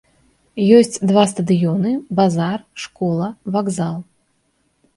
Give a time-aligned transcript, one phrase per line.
[0.77, 1.91] Ёсць два стадыёны,
[2.21, 3.97] базар, школа, вакзал.